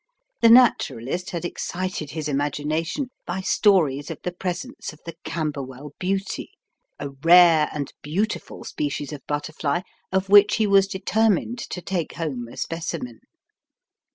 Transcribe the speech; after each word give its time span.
The 0.41 0.49
Naturalist 0.49 1.29
had 1.29 1.45
excited 1.45 2.09
his 2.09 2.27
imagination 2.27 3.11
by 3.27 3.41
stories 3.41 4.09
of 4.09 4.17
the 4.23 4.31
presence 4.31 4.91
of 4.91 4.99
the 5.05 5.13
"Camberwell 5.23 5.91
Beauty," 5.99 6.49
a 6.97 7.11
rare 7.23 7.69
and 7.71 7.93
beautiful 8.01 8.63
species 8.63 9.13
of 9.13 9.21
butterfly, 9.27 9.81
of 10.11 10.27
which 10.27 10.55
he 10.55 10.65
was 10.65 10.87
determined 10.87 11.59
to 11.69 11.83
take 11.83 12.13
home 12.13 12.47
a 12.47 12.57
specimen. 12.57 13.19